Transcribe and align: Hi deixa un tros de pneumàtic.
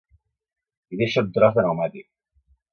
Hi 0.95 0.99
deixa 1.03 1.25
un 1.27 1.29
tros 1.37 1.55
de 1.61 1.67
pneumàtic. 1.69 2.11